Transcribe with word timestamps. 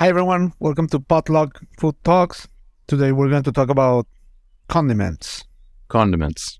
Hi, 0.00 0.08
everyone. 0.08 0.54
Welcome 0.60 0.86
to 0.88 0.98
Potluck 0.98 1.60
Food 1.78 1.94
Talks. 2.04 2.48
Today, 2.86 3.12
we're 3.12 3.28
going 3.28 3.42
to 3.42 3.52
talk 3.52 3.68
about 3.68 4.06
condiments. 4.66 5.44
Condiments. 5.88 6.58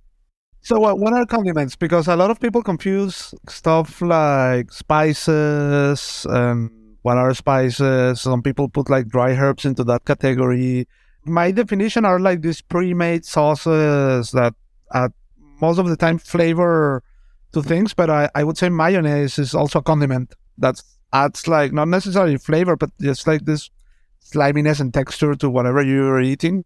So, 0.60 0.78
what, 0.78 0.98
what 0.98 1.14
are 1.14 1.24
condiments? 1.24 1.74
Because 1.74 2.06
a 2.06 2.16
lot 2.16 2.30
of 2.30 2.38
people 2.38 2.62
confuse 2.62 3.32
stuff 3.48 4.02
like 4.02 4.70
spices 4.70 6.26
and 6.28 6.70
what 7.00 7.16
are 7.16 7.32
spices. 7.32 8.20
Some 8.20 8.42
people 8.42 8.68
put 8.68 8.90
like 8.90 9.08
dry 9.08 9.30
herbs 9.32 9.64
into 9.64 9.84
that 9.84 10.04
category. 10.04 10.86
My 11.24 11.50
definition 11.50 12.04
are 12.04 12.20
like 12.20 12.42
these 12.42 12.60
pre-made 12.60 13.24
sauces 13.24 14.32
that 14.32 14.52
add 14.92 15.14
most 15.62 15.78
of 15.78 15.88
the 15.88 15.96
time 15.96 16.18
flavor 16.18 17.02
to 17.54 17.62
things, 17.62 17.94
but 17.94 18.10
I, 18.10 18.28
I 18.34 18.44
would 18.44 18.58
say 18.58 18.68
mayonnaise 18.68 19.38
is 19.38 19.54
also 19.54 19.78
a 19.78 19.82
condiment 19.82 20.34
that 20.58 20.82
adds 21.12 21.48
like 21.48 21.72
not 21.72 21.88
necessarily 21.88 22.36
flavor, 22.36 22.76
but 22.76 22.90
just 23.00 23.26
like 23.26 23.44
this 23.44 23.70
sliminess 24.20 24.80
and 24.80 24.92
texture 24.92 25.34
to 25.34 25.50
whatever 25.50 25.82
you're 25.82 26.20
eating. 26.20 26.64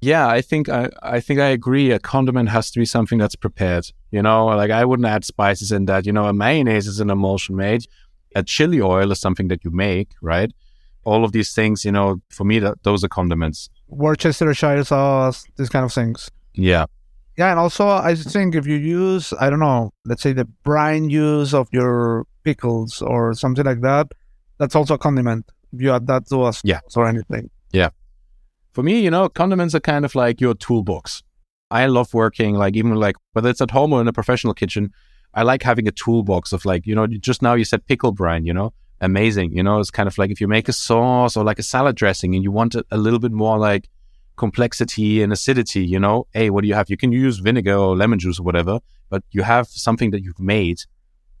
Yeah, 0.00 0.26
I 0.28 0.42
think 0.42 0.68
I, 0.68 0.90
I 1.00 1.20
think 1.20 1.38
I 1.38 1.48
agree. 1.48 1.92
A 1.92 2.00
condiment 2.00 2.48
has 2.48 2.70
to 2.72 2.80
be 2.80 2.84
something 2.84 3.18
that's 3.18 3.36
prepared. 3.36 3.86
You 4.10 4.20
know, 4.22 4.46
like 4.46 4.70
I 4.70 4.84
wouldn't 4.84 5.06
add 5.06 5.24
spices 5.24 5.70
in 5.70 5.84
that. 5.86 6.06
You 6.06 6.12
know, 6.12 6.26
a 6.26 6.32
mayonnaise 6.32 6.88
is 6.88 6.98
an 6.98 7.08
emulsion 7.08 7.54
made. 7.54 7.86
A 8.34 8.42
chili 8.42 8.80
oil 8.80 9.12
is 9.12 9.20
something 9.20 9.48
that 9.48 9.64
you 9.64 9.70
make, 9.70 10.10
right? 10.20 10.52
All 11.04 11.24
of 11.24 11.32
these 11.32 11.54
things, 11.54 11.84
you 11.84 11.92
know, 11.92 12.20
for 12.30 12.44
me, 12.44 12.58
that, 12.60 12.82
those 12.82 13.04
are 13.04 13.08
condiments. 13.08 13.68
Worcestershire 13.88 14.84
sauce, 14.84 15.44
these 15.56 15.68
kind 15.68 15.84
of 15.84 15.92
things. 15.92 16.30
Yeah. 16.54 16.86
Yeah, 17.42 17.50
and 17.50 17.58
also 17.58 17.88
I 17.88 18.14
think 18.14 18.54
if 18.54 18.68
you 18.68 18.76
use, 18.76 19.32
I 19.40 19.50
don't 19.50 19.58
know, 19.58 19.90
let's 20.04 20.22
say 20.22 20.32
the 20.32 20.44
brine 20.44 21.10
use 21.10 21.52
of 21.52 21.66
your 21.72 22.24
pickles 22.44 23.02
or 23.02 23.34
something 23.34 23.64
like 23.64 23.80
that, 23.80 24.06
that's 24.58 24.76
also 24.76 24.94
a 24.94 24.98
condiment. 24.98 25.50
If 25.72 25.80
you 25.82 25.90
add 25.90 26.06
that 26.06 26.28
to 26.28 26.36
a 26.46 26.52
Yeah. 26.62 26.78
or 26.94 27.08
anything. 27.08 27.50
Yeah. 27.72 27.88
For 28.74 28.84
me, 28.84 29.00
you 29.00 29.10
know, 29.10 29.28
condiments 29.28 29.74
are 29.74 29.80
kind 29.80 30.04
of 30.04 30.14
like 30.14 30.40
your 30.40 30.54
toolbox. 30.54 31.24
I 31.68 31.86
love 31.86 32.14
working, 32.14 32.54
like, 32.54 32.76
even 32.76 32.94
like, 32.94 33.16
whether 33.32 33.50
it's 33.50 33.60
at 33.60 33.72
home 33.72 33.92
or 33.92 34.00
in 34.00 34.06
a 34.06 34.12
professional 34.12 34.54
kitchen, 34.54 34.90
I 35.34 35.42
like 35.42 35.64
having 35.64 35.88
a 35.88 35.90
toolbox 36.02 36.52
of 36.52 36.64
like, 36.64 36.86
you 36.86 36.94
know, 36.94 37.08
just 37.08 37.42
now 37.42 37.54
you 37.54 37.64
said 37.64 37.86
pickle 37.86 38.12
brine, 38.12 38.44
you 38.46 38.54
know, 38.54 38.72
amazing. 39.00 39.50
You 39.56 39.64
know, 39.64 39.80
it's 39.80 39.90
kind 39.90 40.06
of 40.06 40.16
like 40.16 40.30
if 40.30 40.40
you 40.40 40.46
make 40.46 40.68
a 40.68 40.72
sauce 40.72 41.36
or 41.36 41.42
like 41.42 41.58
a 41.58 41.64
salad 41.64 41.96
dressing 41.96 42.36
and 42.36 42.44
you 42.44 42.52
want 42.52 42.76
it 42.76 42.86
a 42.92 42.98
little 42.98 43.18
bit 43.18 43.32
more 43.32 43.58
like 43.58 43.88
complexity 44.44 45.22
and 45.22 45.32
acidity, 45.32 45.84
you 45.94 46.00
know, 46.04 46.26
hey, 46.32 46.50
what 46.50 46.62
do 46.62 46.68
you 46.68 46.74
have? 46.74 46.90
You 46.90 46.96
can 46.96 47.12
use 47.12 47.38
vinegar 47.38 47.76
or 47.84 47.96
lemon 47.96 48.18
juice 48.18 48.40
or 48.40 48.42
whatever, 48.42 48.80
but 49.08 49.22
you 49.30 49.42
have 49.54 49.68
something 49.68 50.10
that 50.10 50.22
you've 50.24 50.40
made, 50.56 50.78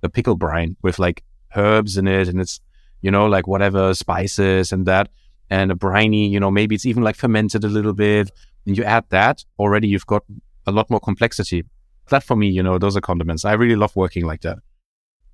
a 0.04 0.08
pickle 0.08 0.36
brine 0.36 0.76
with 0.82 1.00
like 1.00 1.24
herbs 1.56 1.96
in 1.96 2.06
it 2.06 2.28
and 2.28 2.40
it's, 2.40 2.60
you 3.00 3.10
know, 3.10 3.26
like 3.26 3.48
whatever 3.48 3.82
spices 3.92 4.70
and 4.70 4.86
that 4.86 5.08
and 5.50 5.72
a 5.72 5.74
briny, 5.74 6.28
you 6.28 6.38
know, 6.38 6.52
maybe 6.58 6.76
it's 6.76 6.86
even 6.86 7.02
like 7.02 7.16
fermented 7.16 7.64
a 7.64 7.72
little 7.76 7.92
bit. 7.92 8.30
And 8.66 8.78
you 8.78 8.84
add 8.84 9.04
that, 9.08 9.44
already 9.58 9.88
you've 9.88 10.06
got 10.06 10.22
a 10.68 10.70
lot 10.70 10.88
more 10.88 11.00
complexity. 11.00 11.64
That 12.10 12.22
for 12.22 12.36
me, 12.36 12.48
you 12.50 12.62
know, 12.62 12.78
those 12.78 12.96
are 12.96 13.00
condiments. 13.00 13.44
I 13.44 13.54
really 13.54 13.78
love 13.84 13.96
working 13.96 14.24
like 14.26 14.42
that. 14.42 14.58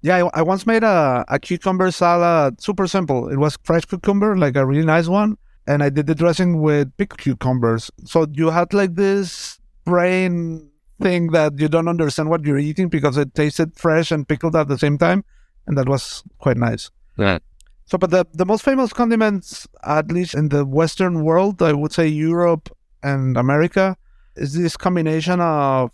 Yeah, 0.01 0.17
I, 0.25 0.41
I 0.41 0.43
once 0.43 0.65
made 0.67 0.85
a, 0.85 1.25
a 1.29 1.39
cucumber 1.39 1.91
salad, 1.91 2.63
super 2.63 2.87
simple. 2.87 3.29
It 3.29 3.37
was 3.37 3.59
fresh 3.63 3.85
cucumber, 3.85 4.39
like 4.39 4.57
a 4.57 4.65
really 4.65 4.87
nice 4.87 5.09
one. 5.09 5.37
And 5.69 5.83
I 5.83 5.91
did 5.91 6.07
the 6.07 6.15
dressing 6.15 6.63
with 6.63 6.97
picked 6.97 7.19
cucumbers. 7.19 7.91
So 8.05 8.27
you 8.33 8.49
had 8.49 8.73
like 8.73 8.95
this 8.95 9.61
brain 9.85 10.71
thing 11.03 11.33
that 11.33 11.61
you 11.61 11.69
don't 11.69 11.89
understand 11.89 12.31
what 12.31 12.45
you're 12.47 12.59
eating 12.59 12.89
because 12.89 13.19
it 13.19 13.35
tasted 13.35 13.77
fresh 13.77 14.11
and 14.11 14.27
pickled 14.27 14.57
at 14.57 14.69
the 14.69 14.79
same 14.79 14.97
time. 14.97 15.27
And 15.67 15.77
that 15.77 15.87
was 15.87 16.25
quite 16.39 16.57
nice. 16.57 16.91
Yeah. 17.19 17.39
So, 17.85 17.99
but 17.99 18.11
the, 18.11 18.27
the 18.33 18.47
most 18.47 18.65
famous 18.65 18.95
condiments, 18.95 19.69
at 19.85 20.11
least 20.11 20.35
in 20.35 20.49
the 20.49 20.65
Western 20.65 21.23
world, 21.23 21.61
I 21.63 21.75
would 21.75 21.93
say 21.93 22.09
Europe 22.09 22.75
and 23.03 23.37
America, 23.37 23.97
is 24.37 24.55
this 24.55 24.75
combination 24.75 25.39
of 25.41 25.91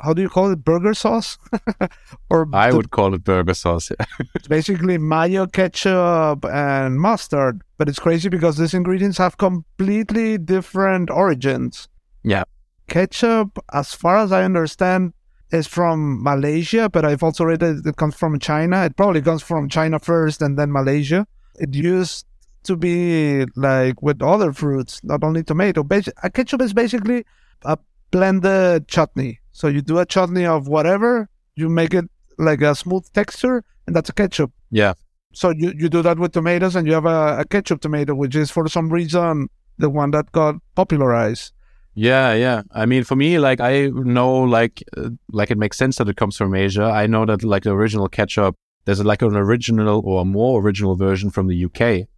how 0.00 0.12
do 0.14 0.22
you 0.22 0.28
call 0.28 0.50
it, 0.50 0.64
burger 0.64 0.94
sauce, 0.94 1.38
or 2.30 2.46
I 2.52 2.70
the- 2.70 2.76
would 2.76 2.90
call 2.90 3.14
it 3.14 3.24
burger 3.24 3.54
sauce. 3.54 3.90
it's 4.34 4.48
basically 4.48 4.98
mayo, 4.98 5.46
ketchup, 5.46 6.44
and 6.44 7.00
mustard. 7.00 7.62
But 7.78 7.88
it's 7.88 7.98
crazy 7.98 8.28
because 8.28 8.56
these 8.56 8.74
ingredients 8.74 9.18
have 9.18 9.38
completely 9.38 10.38
different 10.38 11.10
origins. 11.10 11.88
Yeah. 12.24 12.44
Ketchup, 12.88 13.58
as 13.72 13.94
far 13.94 14.16
as 14.18 14.32
I 14.32 14.44
understand, 14.44 15.12
is 15.50 15.66
from 15.66 16.22
Malaysia, 16.22 16.88
but 16.88 17.04
I've 17.04 17.22
also 17.22 17.44
read 17.44 17.60
that 17.60 17.86
it 17.86 17.96
comes 17.96 18.14
from 18.16 18.38
China. 18.38 18.84
It 18.84 18.96
probably 18.96 19.22
comes 19.22 19.42
from 19.42 19.68
China 19.68 19.98
first 19.98 20.42
and 20.42 20.58
then 20.58 20.72
Malaysia. 20.72 21.26
It 21.56 21.74
used 21.74 22.26
to 22.64 22.76
be 22.76 23.46
like 23.56 24.02
with 24.02 24.22
other 24.22 24.52
fruits, 24.52 25.00
not 25.04 25.24
only 25.24 25.42
tomato. 25.42 25.84
Ketchup 25.84 26.60
is 26.60 26.74
basically 26.74 27.24
a 27.64 27.78
blended 28.10 28.88
chutney. 28.88 29.37
So 29.58 29.66
you 29.66 29.82
do 29.82 29.98
a 29.98 30.06
chutney 30.06 30.46
of 30.46 30.68
whatever, 30.68 31.28
you 31.56 31.68
make 31.68 31.92
it 31.92 32.04
like 32.38 32.62
a 32.62 32.74
smooth 32.76 33.04
texture, 33.12 33.64
and 33.86 33.96
that's 33.96 34.08
a 34.08 34.12
ketchup. 34.12 34.52
yeah. 34.70 34.92
So 35.32 35.50
you, 35.50 35.72
you 35.76 35.88
do 35.88 36.00
that 36.02 36.16
with 36.18 36.32
tomatoes, 36.32 36.74
and 36.76 36.86
you 36.86 36.94
have 36.94 37.04
a, 37.06 37.40
a 37.40 37.44
ketchup 37.44 37.80
tomato, 37.80 38.14
which 38.14 38.36
is 38.36 38.50
for 38.52 38.68
some 38.68 38.88
reason 38.88 39.48
the 39.76 39.90
one 39.90 40.10
that 40.12 40.30
got 40.30 40.54
popularized. 40.76 41.52
Yeah, 41.94 42.34
yeah. 42.34 42.62
I 42.72 42.86
mean, 42.86 43.02
for 43.04 43.16
me, 43.16 43.38
like 43.40 43.60
I 43.60 43.88
know, 43.88 44.32
like, 44.58 44.82
uh, 44.96 45.10
like 45.32 45.50
it 45.50 45.58
makes 45.58 45.76
sense 45.76 45.96
that 45.98 46.08
it 46.08 46.16
comes 46.16 46.36
from 46.36 46.54
Asia. 46.54 46.84
I 46.84 47.06
know 47.08 47.26
that 47.26 47.42
like 47.42 47.64
the 47.64 47.72
original 47.72 48.08
ketchup, 48.08 48.54
there's 48.84 49.04
like 49.04 49.22
an 49.22 49.34
original 49.36 50.00
or 50.04 50.22
a 50.22 50.24
more 50.24 50.62
original 50.62 50.94
version 50.94 51.30
from 51.30 51.48
the 51.48 51.64
UK, 51.66 52.08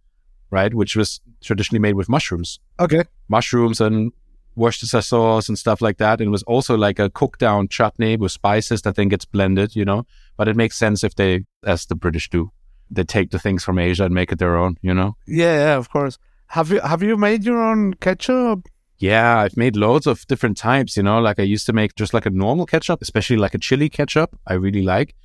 right? 0.51 0.73
Which 0.73 0.95
was 0.95 1.19
traditionally 1.41 1.79
made 1.79 1.95
with 1.95 2.07
mushrooms, 2.07 2.59
Okay. 2.79 3.03
mushrooms 3.27 3.81
and 3.81 4.11
Worcestershire 4.55 5.01
sauce 5.01 5.47
and 5.47 5.57
stuff 5.57 5.81
like 5.81 5.97
that. 5.97 6.19
And 6.19 6.27
it 6.27 6.31
was 6.31 6.43
also 6.43 6.75
like 6.75 6.99
a 6.99 7.09
cooked 7.09 7.39
down 7.39 7.67
chutney 7.67 8.17
with 8.17 8.31
spices 8.31 8.81
that 8.83 8.95
then 8.95 9.09
gets 9.09 9.25
blended, 9.25 9.75
you 9.75 9.85
know. 9.85 10.05
But 10.37 10.47
it 10.47 10.55
makes 10.55 10.77
sense 10.77 11.03
if 11.03 11.15
they, 11.15 11.45
as 11.65 11.85
the 11.85 11.95
British 11.95 12.29
do, 12.29 12.51
they 12.89 13.03
take 13.03 13.31
the 13.31 13.39
things 13.39 13.63
from 13.63 13.79
Asia 13.79 14.05
and 14.05 14.13
make 14.13 14.31
it 14.31 14.39
their 14.39 14.57
own, 14.57 14.77
you 14.81 14.93
know. 14.93 15.15
Yeah, 15.25 15.55
yeah, 15.55 15.77
of 15.77 15.89
course. 15.89 16.17
Have 16.47 16.69
you 16.69 16.81
have 16.81 17.01
you 17.01 17.15
made 17.15 17.45
your 17.45 17.63
own 17.63 17.93
ketchup? 17.93 18.67
Yeah, 18.97 19.39
I've 19.39 19.57
made 19.57 19.75
loads 19.75 20.05
of 20.05 20.27
different 20.27 20.57
types, 20.57 20.95
you 20.95 21.01
know, 21.01 21.19
like 21.19 21.39
I 21.39 21.43
used 21.43 21.65
to 21.65 21.73
make 21.73 21.95
just 21.95 22.13
like 22.13 22.25
a 22.27 22.29
normal 22.29 22.65
ketchup, 22.65 23.01
especially 23.01 23.37
like 23.37 23.55
a 23.55 23.57
chili 23.57 23.89
ketchup. 23.89 24.37
I 24.45 24.53
really 24.53 24.83
like. 24.83 25.15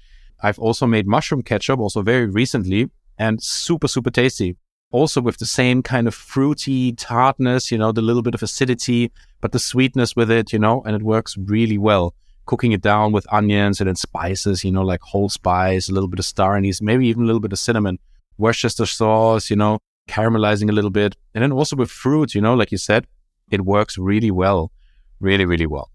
I've 0.42 0.58
also 0.58 0.86
made 0.86 1.06
mushroom 1.06 1.42
ketchup 1.42 1.78
also 1.78 2.00
very 2.02 2.26
recently 2.26 2.90
and 3.18 3.42
super, 3.42 3.88
super 3.88 4.10
tasty. 4.10 4.56
Also 4.92 5.20
with 5.20 5.38
the 5.38 5.46
same 5.46 5.82
kind 5.82 6.06
of 6.06 6.14
fruity 6.14 6.92
tartness, 6.92 7.70
you 7.70 7.78
know, 7.78 7.92
the 7.92 8.02
little 8.02 8.22
bit 8.22 8.34
of 8.34 8.42
acidity, 8.42 9.10
but 9.40 9.52
the 9.52 9.58
sweetness 9.58 10.14
with 10.14 10.30
it, 10.30 10.52
you 10.52 10.58
know, 10.58 10.82
and 10.86 10.94
it 10.94 11.02
works 11.02 11.36
really 11.36 11.78
well. 11.78 12.14
Cooking 12.46 12.72
it 12.72 12.80
down 12.80 13.10
with 13.10 13.26
onions 13.32 13.80
and 13.80 13.88
then 13.88 13.96
spices, 13.96 14.62
you 14.62 14.70
know, 14.70 14.82
like 14.82 15.00
whole 15.00 15.28
spice, 15.28 15.88
a 15.88 15.92
little 15.92 16.08
bit 16.08 16.20
of 16.20 16.24
star 16.24 16.56
anise, 16.56 16.80
maybe 16.80 17.08
even 17.08 17.24
a 17.24 17.26
little 17.26 17.40
bit 17.40 17.52
of 17.52 17.58
cinnamon, 17.58 17.98
Worcester 18.38 18.86
sauce, 18.86 19.50
you 19.50 19.56
know, 19.56 19.80
caramelizing 20.08 20.70
a 20.70 20.72
little 20.72 20.90
bit. 20.90 21.16
And 21.34 21.42
then 21.42 21.50
also 21.50 21.74
with 21.74 21.90
fruit, 21.90 22.34
you 22.34 22.40
know, 22.40 22.54
like 22.54 22.70
you 22.70 22.78
said, 22.78 23.06
it 23.50 23.64
works 23.64 23.98
really 23.98 24.30
well, 24.30 24.70
really, 25.18 25.44
really 25.44 25.66
well. 25.66 25.90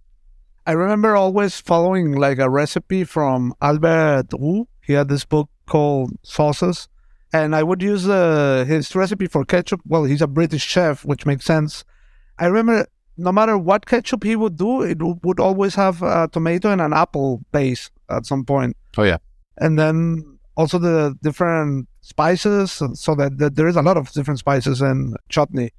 I 0.67 0.73
remember 0.73 1.15
always 1.15 1.59
following 1.59 2.13
like 2.13 2.37
a 2.37 2.49
recipe 2.49 3.03
from 3.03 3.53
Albert 3.61 4.27
Roux. 4.37 4.67
He 4.85 4.93
had 4.93 5.07
this 5.07 5.25
book 5.25 5.49
called 5.65 6.11
Sauces, 6.23 6.87
and 7.33 7.55
I 7.55 7.63
would 7.63 7.81
use 7.81 8.07
uh, 8.07 8.65
his 8.67 8.93
recipe 8.95 9.27
for 9.27 9.45
ketchup. 9.45 9.81
Well, 9.85 10.03
he's 10.03 10.21
a 10.21 10.27
British 10.27 10.63
chef, 10.65 11.05
which 11.05 11.25
makes 11.25 11.45
sense. 11.45 11.83
I 12.39 12.47
remember 12.47 12.87
no 13.17 13.31
matter 13.31 13.57
what 13.57 13.85
ketchup 13.85 14.23
he 14.23 14.35
would 14.35 14.57
do, 14.57 14.81
it 14.81 14.97
would 15.01 15.39
always 15.39 15.75
have 15.75 16.01
a 16.01 16.27
tomato 16.31 16.71
and 16.71 16.81
an 16.81 16.93
apple 16.93 17.41
base 17.51 17.89
at 18.09 18.25
some 18.25 18.43
point. 18.45 18.75
Oh, 18.97 19.03
yeah. 19.03 19.17
and 19.57 19.77
then 19.79 20.39
also 20.57 20.77
the 20.77 21.15
different 21.21 21.87
spices 22.01 22.81
so 22.93 23.15
that, 23.15 23.37
that 23.37 23.55
there 23.55 23.67
is 23.67 23.75
a 23.75 23.81
lot 23.81 23.97
of 23.97 24.11
different 24.11 24.39
spices 24.39 24.81
in 24.81 25.15
chutney 25.29 25.69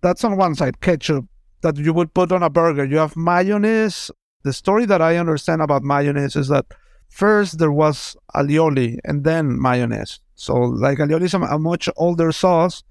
that's 0.00 0.24
on 0.24 0.36
one 0.36 0.54
side 0.54 0.80
ketchup 0.80 1.26
that 1.62 1.76
you 1.76 1.92
would 1.92 2.14
put 2.14 2.32
on 2.32 2.42
a 2.42 2.48
burger 2.48 2.84
you 2.84 2.96
have 2.96 3.16
mayonnaise 3.16 4.10
the 4.44 4.52
story 4.52 4.86
that 4.86 5.02
i 5.02 5.16
understand 5.16 5.60
about 5.60 5.82
mayonnaise 5.82 6.36
is 6.36 6.48
that 6.48 6.64
first 7.08 7.58
there 7.58 7.72
was 7.72 8.16
alioli 8.34 8.98
and 9.04 9.24
then 9.24 9.60
mayonnaise 9.60 10.20
so 10.34 10.54
like 10.54 10.98
alioli 10.98 11.22
is 11.24 11.34
a, 11.34 11.40
a 11.40 11.58
much 11.58 11.88
older 11.96 12.32
sauce 12.32 12.82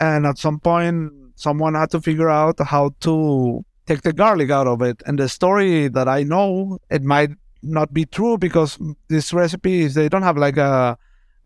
and 0.00 0.26
at 0.26 0.38
some 0.38 0.60
point 0.60 1.12
someone 1.34 1.74
had 1.74 1.90
to 1.90 2.00
figure 2.00 2.28
out 2.30 2.58
how 2.60 2.90
to 3.00 3.64
take 3.86 4.02
the 4.02 4.12
garlic 4.12 4.50
out 4.50 4.66
of 4.66 4.82
it. 4.82 5.02
And 5.06 5.18
the 5.18 5.28
story 5.28 5.88
that 5.88 6.08
i 6.08 6.22
know 6.22 6.78
it 6.90 7.02
might 7.02 7.30
not 7.62 7.92
be 7.92 8.04
true 8.04 8.38
because 8.38 8.78
these 9.08 9.32
recipes 9.32 9.94
they 9.94 10.08
don't 10.08 10.22
have 10.22 10.36
like 10.36 10.56
a 10.56 10.96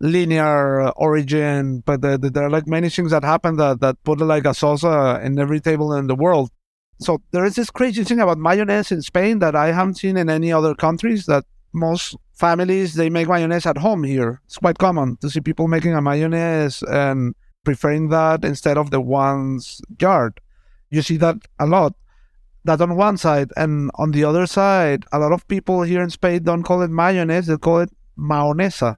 linear 0.01 0.91
origin 0.91 1.83
but 1.87 2.03
the, 2.03 2.19
the- 2.19 2.31
there 2.31 2.45
are 2.45 2.51
like 2.51 2.67
many 2.67 2.89
things 2.89 3.11
that 3.13 3.23
happen 3.25 3.57
that, 3.57 3.81
that 3.81 4.03
put 4.05 4.19
like 4.21 4.45
a 4.45 4.49
salsa 4.49 5.17
uh, 5.17 5.21
in 5.21 5.39
every 5.39 5.61
table 5.61 5.93
in 5.95 6.07
the 6.09 6.15
world. 6.15 6.51
So 7.01 7.23
there 7.33 7.45
is 7.45 7.55
this 7.55 7.71
crazy 7.71 8.05
thing 8.05 8.21
about 8.21 8.39
mayonnaise 8.39 8.93
in 8.93 9.03
spain 9.03 9.39
that 9.41 9.55
i 9.57 9.73
haven't 9.73 9.97
seen 9.97 10.17
in 10.17 10.29
any 10.29 10.53
other 10.53 10.75
countries 10.75 11.27
that 11.27 11.45
most 11.73 12.17
families 12.47 12.89
they 12.95 13.11
make 13.17 13.29
mayonnaise 13.29 13.67
at 13.73 13.79
home 13.87 14.03
here 14.15 14.31
it's 14.47 14.59
quite 14.65 14.79
common 14.87 15.09
to 15.21 15.31
see 15.31 15.41
people 15.49 15.67
making 15.77 15.95
a 15.95 16.03
mayonnaise 16.11 16.83
and 17.05 17.35
preferring 17.65 18.09
that 18.09 18.45
instead 18.45 18.77
of 18.77 18.91
the 18.91 19.01
ones 19.01 19.81
jarred. 19.97 20.41
You 20.91 21.03
see 21.03 21.17
that 21.19 21.37
a 21.59 21.67
lot. 21.67 21.95
That 22.65 22.81
on 22.81 22.97
one 22.97 23.17
side, 23.17 23.51
and 23.57 23.91
on 23.97 24.13
the 24.13 24.25
other 24.25 24.47
side, 24.47 25.05
a 25.13 25.19
lot 25.19 25.33
of 25.33 25.49
people 25.49 25.83
here 25.83 26.03
in 26.03 26.11
Spain 26.11 26.45
don't 26.45 26.63
call 26.63 26.83
it 26.83 26.91
mayonnaise; 26.91 27.47
they 27.47 27.57
call 27.57 27.81
it 27.81 27.91
maonesa. 28.17 28.97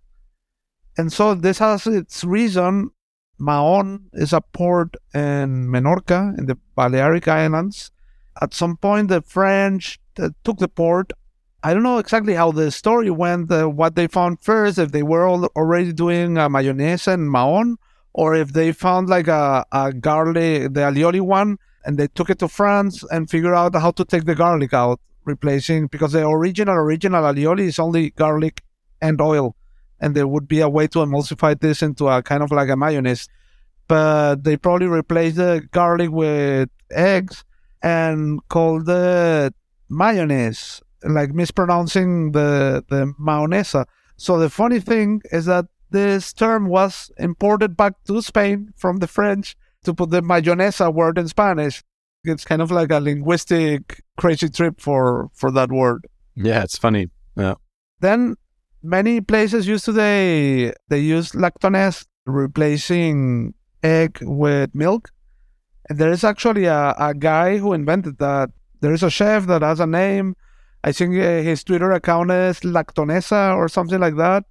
And 0.99 1.13
so 1.13 1.35
this 1.35 1.59
has 1.59 1.87
its 1.87 2.25
reason. 2.25 2.91
Mahon 3.39 4.11
is 4.13 4.33
a 4.33 4.41
port 4.41 4.97
in 5.13 5.69
Menorca 5.69 6.39
in 6.39 6.47
the 6.47 6.57
Balearic 6.77 7.27
Islands. 7.27 7.91
At 8.41 8.55
some 8.55 8.77
point, 8.77 9.09
the 9.09 9.23
French 9.23 9.99
uh, 10.19 10.29
took 10.45 10.59
the 10.59 10.69
port. 10.69 11.13
I 11.65 11.73
don't 11.73 11.83
know 11.83 11.99
exactly 11.99 12.35
how 12.35 12.53
the 12.53 12.71
story 12.71 13.11
went, 13.11 13.51
uh, 13.51 13.69
what 13.69 13.97
they 13.97 14.07
found 14.07 14.41
first, 14.43 14.79
if 14.79 14.93
they 14.93 15.03
were 15.03 15.27
already 15.27 15.93
doing 15.93 16.39
uh, 16.39 16.49
mayonnaise 16.49 17.09
and 17.09 17.31
Mahon, 17.31 17.79
or 18.13 18.37
if 18.37 18.53
they 18.53 18.71
found 18.71 19.09
like 19.09 19.29
a, 19.29 19.65
a 19.73 19.93
garlic, 19.93 20.75
the 20.75 20.81
alioli 20.81 21.23
one, 21.23 21.59
and 21.87 21.99
they 21.99 22.07
took 22.07 22.31
it 22.31 22.39
to 22.41 22.49
France 22.49 23.03
and 23.11 23.31
figured 23.31 23.55
out 23.55 23.75
how 23.75 23.91
to 23.91 24.05
take 24.05 24.27
the 24.27 24.35
garlic 24.35 24.73
out, 24.75 25.01
replacing, 25.25 25.87
because 25.87 26.13
the 26.13 26.25
original, 26.25 26.75
original 26.75 27.25
alioli 27.25 27.67
is 27.69 27.79
only 27.79 28.11
garlic 28.11 28.63
and 29.01 29.21
oil 29.21 29.57
and 30.05 30.15
there 30.15 30.29
would 30.29 30.47
be 30.47 30.61
a 30.61 30.69
way 30.69 30.87
to 30.87 30.99
emulsify 30.99 31.59
this 31.59 31.83
into 31.83 32.09
a 32.09 32.23
kind 32.23 32.43
of 32.43 32.53
like 32.53 32.69
a 32.69 32.77
mayonnaise. 32.77 33.27
But 33.89 34.45
they 34.45 34.59
probably 34.59 34.87
replaced 34.87 35.37
the 35.37 35.67
garlic 35.73 36.11
with 36.11 36.69
eggs 36.91 37.43
and 37.83 38.47
called 38.49 38.87
it 38.89 39.55
mayonnaise, 39.89 40.83
like 41.05 41.35
mispronouncing 41.35 42.33
the 42.33 42.85
the 42.89 43.13
mayonesa. 43.21 43.87
So 44.17 44.39
the 44.39 44.51
funny 44.51 44.81
thing 44.81 45.23
is 45.31 45.47
that 45.47 45.67
this 45.91 46.33
term 46.33 46.69
was 46.69 47.11
imported 47.19 47.77
back 47.77 47.95
to 48.07 48.21
Spain 48.23 48.73
from 48.77 48.99
the 48.99 49.07
French 49.07 49.57
to 49.85 49.95
put 49.95 50.11
the 50.11 50.23
mayonesa 50.23 50.93
word 50.93 51.19
in 51.19 51.29
Spanish. 51.29 51.83
It's 52.25 52.45
kind 52.45 52.63
of 52.63 52.71
like 52.71 52.91
a 52.91 53.01
linguistic 53.01 54.03
crazy 54.17 54.49
trip 54.49 54.81
for 54.81 55.31
for 55.35 55.51
that 55.53 55.71
word. 55.71 56.07
Yeah, 56.35 56.63
it's 56.63 56.79
funny. 56.79 57.11
Yeah. 57.37 57.55
Then 58.01 58.37
many 58.83 59.21
places 59.21 59.67
used 59.67 59.85
today 59.85 60.73
they 60.89 60.99
use 60.99 61.33
lactonese 61.33 62.07
replacing 62.27 63.55
egg 63.83 64.19
with 64.23 64.75
milk 64.75 65.11
and 65.89 65.99
there 65.99 66.13
is 66.13 66.25
actually 66.25 66.67
a, 66.67 66.95
a 66.99 67.15
guy 67.15 67.59
who 67.59 67.73
invented 67.73 68.19
that 68.19 68.51
there 68.81 68.93
is 68.93 69.03
a 69.03 69.11
chef 69.11 69.47
that 69.47 69.63
has 69.63 69.81
a 69.81 69.87
name 69.87 70.37
i 70.85 70.93
think 70.93 71.17
uh, 71.17 71.43
his 71.43 71.65
twitter 71.65 71.91
account 71.93 72.31
is 72.31 72.61
lactonesa 72.61 73.55
or 73.57 73.69
something 73.69 74.01
like 74.01 74.17
that 74.17 74.45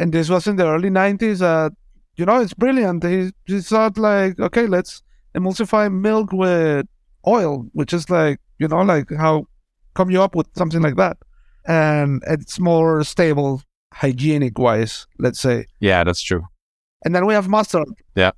and 0.00 0.12
this 0.12 0.28
was 0.28 0.46
in 0.46 0.56
the 0.56 0.66
early 0.66 0.90
90s 0.90 1.40
uh, 1.42 1.70
you 2.16 2.26
know 2.26 2.40
it's 2.40 2.54
brilliant 2.54 3.04
he, 3.04 3.30
he 3.46 3.60
thought 3.60 3.96
like 3.96 4.38
okay 4.40 4.66
let's 4.66 5.02
emulsify 5.36 5.92
milk 5.92 6.32
with 6.32 6.86
oil 7.26 7.66
which 7.72 7.92
is 7.92 8.10
like 8.10 8.40
you 8.58 8.66
know 8.66 8.82
like 8.82 9.08
how 9.16 9.46
come 9.94 10.10
you 10.10 10.20
up 10.20 10.34
with 10.34 10.48
something 10.56 10.82
like 10.82 10.96
that 10.96 11.16
and 11.66 12.22
it's 12.26 12.58
more 12.58 13.02
stable 13.04 13.62
hygienic 13.96 14.58
wise, 14.58 15.06
let's 15.18 15.40
say. 15.40 15.66
Yeah, 15.80 16.04
that's 16.04 16.22
true. 16.22 16.46
And 17.04 17.14
then 17.14 17.26
we 17.26 17.34
have 17.34 17.48
mustard. 17.48 17.88
Yeah. 18.14 18.32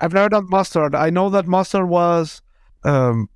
I've 0.00 0.12
never 0.12 0.28
done 0.28 0.46
mustard. 0.48 0.94
I 0.94 1.10
know 1.10 1.30
that 1.30 1.46
mustard 1.46 1.88
was 1.88 2.40
um, 2.84 3.28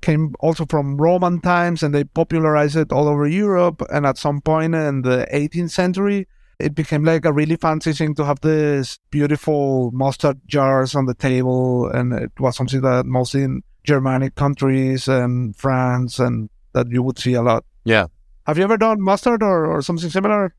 came 0.00 0.34
also 0.40 0.66
from 0.66 0.96
Roman 0.96 1.40
times 1.40 1.82
and 1.82 1.94
they 1.94 2.04
popularized 2.04 2.76
it 2.76 2.92
all 2.92 3.08
over 3.08 3.26
Europe. 3.26 3.82
And 3.92 4.06
at 4.06 4.18
some 4.18 4.40
point 4.40 4.74
in 4.74 5.02
the 5.02 5.26
18th 5.32 5.70
century, 5.70 6.26
it 6.58 6.74
became 6.74 7.04
like 7.04 7.24
a 7.24 7.32
really 7.32 7.56
fancy 7.56 7.92
thing 7.92 8.14
to 8.16 8.24
have 8.24 8.40
these 8.40 8.98
beautiful 9.10 9.90
mustard 9.92 10.40
jars 10.46 10.94
on 10.94 11.06
the 11.06 11.14
table. 11.14 11.86
And 11.88 12.12
it 12.12 12.32
was 12.38 12.56
something 12.56 12.82
that 12.82 13.06
mostly 13.06 13.42
in 13.42 13.62
Germanic 13.84 14.34
countries 14.34 15.08
and 15.08 15.56
France 15.56 16.18
and 16.18 16.50
that 16.72 16.88
you 16.90 17.02
would 17.02 17.18
see 17.18 17.34
a 17.34 17.42
lot. 17.42 17.64
Yeah. 17.84 18.06
Have 18.46 18.58
you 18.58 18.64
ever 18.64 18.76
done 18.76 19.00
mustard 19.00 19.42
or, 19.42 19.66
or 19.66 19.82
something 19.82 20.10
similar? 20.10 20.54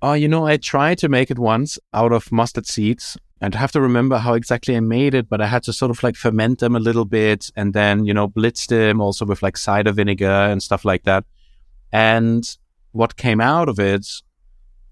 Oh, 0.00 0.14
you 0.14 0.28
know, 0.28 0.46
I 0.46 0.56
tried 0.56 0.98
to 0.98 1.08
make 1.08 1.30
it 1.30 1.38
once 1.38 1.78
out 1.94 2.12
of 2.12 2.32
mustard 2.32 2.66
seeds. 2.66 3.16
And 3.42 3.56
I 3.56 3.58
have 3.58 3.72
to 3.72 3.80
remember 3.80 4.18
how 4.18 4.34
exactly 4.34 4.76
I 4.76 4.80
made 4.80 5.14
it, 5.14 5.28
but 5.28 5.40
I 5.40 5.48
had 5.48 5.64
to 5.64 5.72
sort 5.72 5.90
of 5.90 6.00
like 6.04 6.14
ferment 6.14 6.60
them 6.60 6.76
a 6.76 6.80
little 6.80 7.04
bit 7.04 7.50
and 7.56 7.74
then, 7.74 8.04
you 8.04 8.14
know, 8.14 8.28
blitz 8.28 8.68
them 8.68 9.00
also 9.00 9.26
with 9.26 9.42
like 9.42 9.56
cider 9.56 9.90
vinegar 9.90 10.30
and 10.30 10.62
stuff 10.62 10.84
like 10.84 11.02
that. 11.02 11.24
And 11.92 12.48
what 12.92 13.16
came 13.16 13.40
out 13.40 13.68
of 13.68 13.80
it 13.80 14.06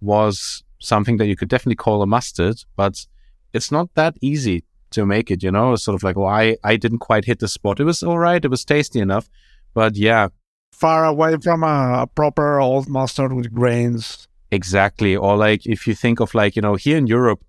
was 0.00 0.64
something 0.80 1.16
that 1.18 1.26
you 1.26 1.36
could 1.36 1.48
definitely 1.48 1.76
call 1.76 2.02
a 2.02 2.08
mustard, 2.08 2.56
but 2.74 3.06
it's 3.52 3.70
not 3.70 3.94
that 3.94 4.16
easy 4.20 4.64
to 4.90 5.06
make 5.06 5.30
it, 5.30 5.44
you 5.44 5.52
know, 5.52 5.74
it's 5.74 5.84
sort 5.84 5.94
of 5.94 6.02
like, 6.02 6.16
well, 6.16 6.26
I, 6.26 6.56
I 6.64 6.76
didn't 6.76 6.98
quite 6.98 7.26
hit 7.26 7.38
the 7.38 7.46
spot. 7.46 7.78
It 7.78 7.84
was 7.84 8.02
all 8.02 8.18
right. 8.18 8.44
It 8.44 8.50
was 8.50 8.64
tasty 8.64 8.98
enough, 8.98 9.30
but 9.74 9.94
yeah. 9.94 10.26
Far 10.72 11.04
away 11.04 11.36
from 11.36 11.62
a, 11.62 12.00
a 12.02 12.06
proper 12.08 12.58
old 12.58 12.88
mustard 12.88 13.32
with 13.32 13.54
grains. 13.54 14.26
Exactly. 14.50 15.14
Or 15.14 15.36
like 15.36 15.66
if 15.66 15.86
you 15.86 15.94
think 15.94 16.18
of 16.18 16.34
like, 16.34 16.56
you 16.56 16.62
know, 16.62 16.74
here 16.74 16.96
in 16.96 17.06
Europe, 17.06 17.44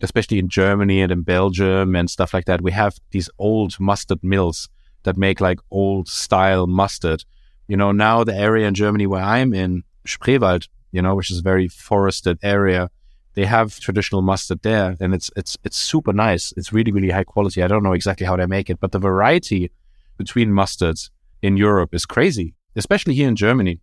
especially 0.00 0.38
in 0.38 0.48
Germany 0.48 1.00
and 1.00 1.10
in 1.10 1.22
Belgium 1.22 1.96
and 1.96 2.10
stuff 2.10 2.34
like 2.34 2.44
that, 2.46 2.62
we 2.62 2.72
have 2.72 2.98
these 3.10 3.30
old 3.38 3.78
mustard 3.80 4.22
mills 4.22 4.68
that 5.04 5.16
make 5.16 5.40
like 5.40 5.60
old 5.70 6.08
style 6.08 6.66
mustard. 6.66 7.24
You 7.68 7.76
know, 7.76 7.92
now 7.92 8.24
the 8.24 8.34
area 8.34 8.66
in 8.68 8.74
Germany 8.74 9.06
where 9.06 9.22
I'm 9.22 9.54
in, 9.54 9.84
Spreewald, 10.06 10.68
you 10.92 11.02
know, 11.02 11.14
which 11.14 11.30
is 11.30 11.38
a 11.38 11.42
very 11.42 11.68
forested 11.68 12.38
area, 12.42 12.90
they 13.34 13.44
have 13.44 13.78
traditional 13.80 14.22
mustard 14.22 14.62
there 14.62 14.96
and 14.98 15.14
it's 15.14 15.30
it's 15.36 15.56
it's 15.62 15.76
super 15.76 16.12
nice. 16.12 16.52
It's 16.56 16.72
really, 16.72 16.92
really 16.92 17.10
high 17.10 17.24
quality. 17.24 17.62
I 17.62 17.68
don't 17.68 17.82
know 17.82 17.92
exactly 17.92 18.26
how 18.26 18.36
they 18.36 18.46
make 18.46 18.70
it, 18.70 18.80
but 18.80 18.92
the 18.92 18.98
variety 18.98 19.70
between 20.16 20.50
mustards 20.50 21.10
in 21.42 21.56
Europe 21.56 21.94
is 21.94 22.06
crazy, 22.06 22.54
especially 22.74 23.14
here 23.14 23.28
in 23.28 23.36
Germany. 23.36 23.80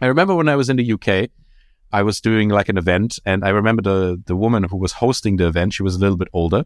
I 0.00 0.06
remember 0.06 0.34
when 0.34 0.48
I 0.48 0.56
was 0.56 0.68
in 0.68 0.76
the 0.76 0.92
UK, 0.92 1.30
I 1.92 2.02
was 2.02 2.20
doing 2.20 2.48
like 2.50 2.68
an 2.68 2.76
event, 2.76 3.18
and 3.24 3.44
I 3.44 3.50
remember 3.50 3.82
the 3.82 4.22
the 4.26 4.36
woman 4.36 4.64
who 4.64 4.76
was 4.76 4.92
hosting 4.92 5.36
the 5.36 5.46
event. 5.46 5.72
She 5.72 5.82
was 5.82 5.96
a 5.96 5.98
little 5.98 6.16
bit 6.16 6.28
older, 6.32 6.64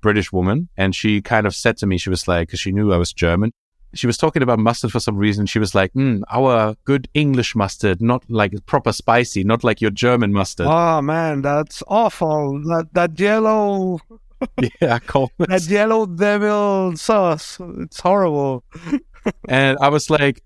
British 0.00 0.32
woman, 0.32 0.68
and 0.76 0.94
she 0.94 1.20
kind 1.20 1.46
of 1.46 1.54
said 1.54 1.76
to 1.78 1.86
me, 1.86 1.98
she 1.98 2.10
was 2.10 2.26
like, 2.26 2.48
because 2.48 2.60
she 2.60 2.72
knew 2.72 2.92
I 2.92 2.96
was 2.96 3.12
German. 3.12 3.52
She 3.94 4.06
was 4.06 4.16
talking 4.16 4.42
about 4.42 4.58
mustard 4.58 4.92
for 4.92 5.00
some 5.00 5.16
reason. 5.16 5.46
She 5.46 5.58
was 5.58 5.74
like, 5.74 5.92
mm, 5.94 6.22
"Our 6.30 6.76
good 6.84 7.08
English 7.14 7.54
mustard, 7.54 8.02
not 8.02 8.24
like 8.28 8.52
proper 8.66 8.92
spicy, 8.92 9.44
not 9.44 9.62
like 9.64 9.80
your 9.80 9.90
German 9.90 10.32
mustard." 10.32 10.66
Oh 10.68 11.00
man, 11.02 11.42
that's 11.42 11.82
awful. 11.88 12.60
That 12.64 12.88
that 12.92 13.18
yellow. 13.18 14.00
yeah, 14.80 14.98
that 15.38 15.66
yellow 15.68 16.04
devil 16.04 16.94
sauce. 16.96 17.58
It's 17.78 18.00
horrible. 18.00 18.64
and 19.48 19.78
I 19.80 19.88
was 19.88 20.10
like, 20.10 20.42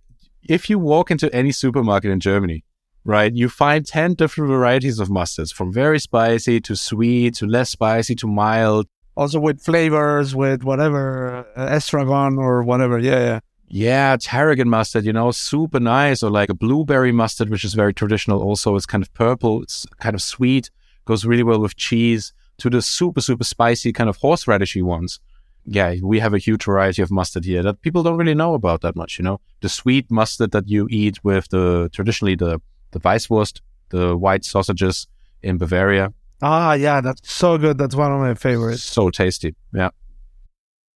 if 0.49 0.71
you 0.71 0.79
walk 0.79 1.11
into 1.11 1.33
any 1.35 1.51
supermarket 1.51 2.11
in 2.13 2.21
Germany 2.21 2.63
right? 3.05 3.35
You 3.35 3.49
find 3.49 3.87
10 3.87 4.15
different 4.15 4.51
varieties 4.51 4.99
of 4.99 5.09
mustards 5.09 5.53
from 5.53 5.73
very 5.73 5.99
spicy 5.99 6.61
to 6.61 6.77
sweet 6.77 7.35
to 7.37 7.47
less 7.47 7.71
spicy 7.71 8.15
to 8.17 8.27
mild. 8.27 8.87
Also 9.17 9.41
with 9.41 9.63
flavors, 9.63 10.35
with 10.35 10.63
whatever, 10.63 11.47
uh, 11.57 11.69
estragon 11.69 12.39
or 12.39 12.63
whatever. 12.63 12.99
Yeah, 12.99 13.19
yeah. 13.19 13.41
Yeah, 13.73 14.17
tarragon 14.19 14.69
mustard, 14.69 15.05
you 15.05 15.13
know, 15.13 15.31
super 15.31 15.79
nice. 15.79 16.25
Or 16.25 16.31
like 16.31 16.49
a 16.51 16.55
blueberry 16.55 17.13
mustard, 17.13 17.51
which 17.51 17.65
is 17.65 17.75
very 17.75 17.95
traditional. 17.95 18.43
Also, 18.43 18.75
it's 18.75 18.87
kind 18.87 19.03
of 19.03 19.13
purple. 19.15 19.63
It's 19.63 19.87
kind 20.01 20.15
of 20.15 20.23
sweet, 20.23 20.71
goes 21.05 21.25
really 21.25 21.45
well 21.45 21.61
with 21.61 21.77
cheese. 21.77 22.33
To 22.59 22.69
the 22.69 22.83
super, 22.83 23.21
super 23.23 23.45
spicy 23.45 23.93
kind 23.93 24.11
of 24.11 24.19
horseradishy 24.19 24.83
ones. 24.83 25.21
Yeah, 25.65 25.95
we 26.03 26.19
have 26.19 26.35
a 26.35 26.39
huge 26.39 26.65
variety 26.65 27.01
of 27.01 27.11
mustard 27.11 27.45
here 27.45 27.63
that 27.63 27.81
people 27.81 28.03
don't 28.03 28.19
really 28.19 28.35
know 28.35 28.55
about 28.55 28.81
that 28.83 28.97
much, 28.97 29.19
you 29.19 29.23
know. 29.23 29.41
The 29.61 29.69
sweet 29.69 30.11
mustard 30.11 30.51
that 30.51 30.69
you 30.69 30.87
eat 30.91 31.23
with 31.23 31.49
the 31.49 31.89
traditionally 31.93 32.35
the 32.35 32.61
the 32.93 33.01
Weißwurst, 33.01 33.61
the 33.91 34.17
white 34.17 34.45
sausages 34.45 35.07
in 35.43 35.59
Bavaria. 35.59 36.13
Ah, 36.43 36.73
yeah, 36.73 37.01
that's 37.01 37.31
so 37.31 37.59
good. 37.59 37.79
That's 37.79 37.95
one 37.95 38.13
of 38.13 38.21
my 38.21 38.35
favorites. 38.35 38.83
So 38.83 39.11
tasty. 39.11 39.55
Yeah. 39.75 39.91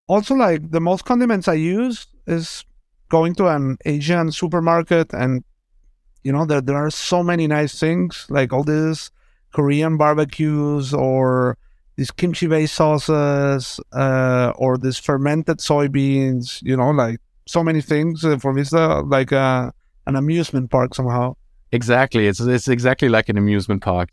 Also, 0.07 0.35
like 0.35 0.71
the 0.71 0.81
most 0.81 1.05
condiments 1.05 1.49
I 1.49 1.55
use 1.55 2.07
is 2.27 2.65
going 3.09 3.35
to 3.37 3.49
an 3.49 3.77
Asian 3.85 4.33
supermarket, 4.33 5.13
and 5.13 5.45
you 6.23 6.33
know 6.33 6.45
there 6.45 6.61
there 6.61 6.77
are 6.77 6.91
so 6.91 7.23
many 7.23 7.47
nice 7.47 7.79
things 7.79 8.27
like 8.29 8.53
all 8.53 8.65
these 8.65 9.11
Korean 9.53 9.97
barbecues 9.97 10.93
or 10.95 11.57
these 11.97 12.11
kimchi 12.11 12.47
based 12.47 12.75
sauces 12.75 13.81
uh, 13.93 14.53
or 14.57 14.77
these 14.79 14.99
fermented 14.99 15.59
soybeans. 15.59 16.63
You 16.63 16.77
know, 16.77 16.91
like 16.91 17.21
so 17.47 17.63
many 17.63 17.81
things. 17.81 18.25
Uh, 18.25 18.39
for 18.39 18.53
me, 18.53 18.63
it's 18.63 18.73
uh, 18.73 19.03
like 19.03 19.33
uh, 19.33 19.71
an 20.07 20.17
amusement 20.17 20.71
park 20.71 20.95
somehow. 20.95 21.37
Exactly. 21.75 22.29
It's 22.29 22.39
it's 22.39 22.69
exactly 22.69 23.09
like 23.09 23.29
an 23.29 23.37
amusement 23.37 23.83
park. 23.83 24.11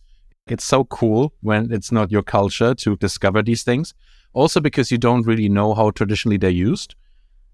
It's 0.47 0.65
so 0.65 0.83
cool 0.85 1.31
when 1.41 1.71
it's 1.71 1.91
not 1.91 2.11
your 2.11 2.23
culture 2.23 2.73
to 2.73 2.95
discover 2.97 3.43
these 3.43 3.61
things. 3.61 3.93
Also 4.33 4.59
because 4.59 4.89
you 4.91 4.97
don't 4.97 5.27
really 5.27 5.47
know 5.47 5.75
how 5.75 5.91
traditionally 5.91 6.37
they're 6.37 6.49
used, 6.71 6.95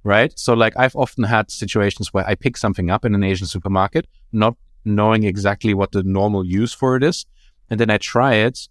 right? 0.05 0.31
So 0.39 0.53
like 0.53 0.73
I've 0.77 0.95
often 0.95 1.25
had 1.25 1.51
situations 1.51 2.13
where 2.13 2.25
I 2.25 2.35
pick 2.35 2.55
something 2.55 2.89
up 2.89 3.03
in 3.03 3.15
an 3.15 3.23
Asian 3.31 3.47
supermarket, 3.47 4.07
not 4.31 4.55
knowing 4.85 5.23
exactly 5.25 5.73
what 5.73 5.91
the 5.91 6.03
normal 6.03 6.45
use 6.45 6.73
for 6.73 6.95
it 6.95 7.03
is, 7.03 7.25
and 7.69 7.77
then 7.77 7.89
I 7.89 7.97
try 7.97 8.35
it 8.35 8.69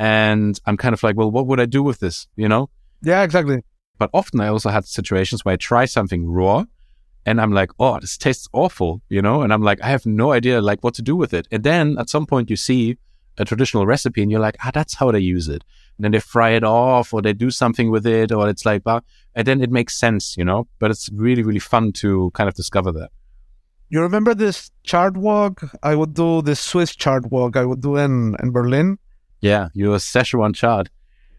and 0.00 0.58
I'm 0.66 0.76
kind 0.76 0.94
of 0.94 1.02
like, 1.04 1.16
well, 1.16 1.30
what 1.30 1.46
would 1.46 1.60
I 1.60 1.66
do 1.66 1.84
with 1.84 2.00
this? 2.00 2.26
You 2.34 2.48
know? 2.48 2.70
Yeah, 3.02 3.22
exactly. 3.22 3.62
But 3.98 4.10
often 4.12 4.40
I 4.40 4.48
also 4.48 4.70
had 4.70 4.84
situations 4.86 5.44
where 5.44 5.52
I 5.52 5.58
try 5.58 5.84
something 5.84 6.28
raw 6.28 6.64
and 7.24 7.40
I'm 7.40 7.52
like, 7.52 7.70
oh, 7.78 7.98
this 8.00 8.16
tastes 8.16 8.48
awful, 8.52 9.00
you 9.08 9.22
know? 9.22 9.42
And 9.42 9.52
I'm 9.52 9.62
like, 9.62 9.80
I 9.82 9.88
have 9.88 10.06
no 10.06 10.32
idea 10.32 10.60
like 10.60 10.82
what 10.82 10.94
to 10.94 11.02
do 11.02 11.14
with 11.14 11.32
it. 11.32 11.46
And 11.50 11.62
then 11.62 11.96
at 11.98 12.10
some 12.10 12.26
point 12.26 12.50
you 12.50 12.56
see 12.56 12.98
a 13.38 13.44
traditional 13.44 13.86
recipe 13.86 14.22
and 14.22 14.30
you're 14.30 14.40
like, 14.40 14.56
ah, 14.64 14.70
that's 14.74 14.94
how 14.94 15.10
they 15.10 15.20
use 15.20 15.48
it. 15.48 15.62
And 15.96 16.04
then 16.04 16.12
they 16.12 16.20
fry 16.20 16.50
it 16.50 16.64
off 16.64 17.14
or 17.14 17.22
they 17.22 17.32
do 17.32 17.50
something 17.50 17.90
with 17.90 18.06
it 18.06 18.32
or 18.32 18.48
it's 18.48 18.66
like, 18.66 18.82
and 18.86 19.46
then 19.46 19.62
it 19.62 19.70
makes 19.70 19.98
sense, 19.98 20.36
you 20.36 20.44
know? 20.44 20.66
But 20.78 20.90
it's 20.90 21.08
really, 21.12 21.42
really 21.42 21.60
fun 21.60 21.92
to 21.94 22.30
kind 22.34 22.48
of 22.48 22.54
discover 22.54 22.92
that. 22.92 23.10
You 23.88 24.00
remember 24.00 24.34
this 24.34 24.70
chard 24.84 25.16
wok? 25.16 25.62
I 25.82 25.94
would 25.94 26.14
do 26.14 26.42
this 26.42 26.60
Swiss 26.60 26.96
chard 26.96 27.30
wok 27.30 27.56
I 27.56 27.64
would 27.64 27.82
do 27.82 27.96
in, 27.96 28.36
in 28.42 28.50
Berlin. 28.50 28.98
Yeah, 29.42 29.68
you 29.74 29.92
a 29.92 29.98
Szechuan 29.98 30.54
chard. 30.54 30.88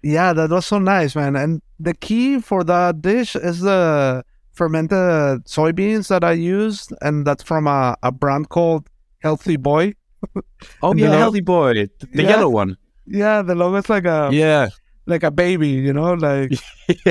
Yeah, 0.03 0.33
that 0.33 0.49
was 0.49 0.65
so 0.65 0.77
nice, 0.77 1.15
man. 1.15 1.35
And 1.35 1.61
the 1.79 1.93
key 1.93 2.39
for 2.41 2.63
that 2.65 3.01
dish 3.01 3.35
is 3.35 3.61
the 3.61 4.23
fermented 4.53 5.45
soybeans 5.45 6.07
that 6.07 6.23
I 6.23 6.33
used, 6.33 6.93
and 7.01 7.25
that's 7.25 7.43
from 7.43 7.67
a, 7.67 7.97
a 8.03 8.11
brand 8.11 8.49
called 8.49 8.87
Healthy 9.19 9.57
Boy. 9.57 9.93
Oh 10.81 10.93
yeah, 10.95 11.09
Healthy 11.17 11.41
Boy, 11.41 11.73
the, 11.73 11.89
yeah. 12.13 12.29
yellow 12.29 12.49
one. 12.49 12.77
Yeah, 13.05 13.41
the 13.41 13.55
logo 13.55 13.77
is 13.77 13.89
like 13.89 14.05
a 14.05 14.29
yeah, 14.31 14.69
like 15.05 15.23
a 15.23 15.31
baby, 15.31 15.69
you 15.69 15.91
know, 15.91 16.13
like 16.13 16.51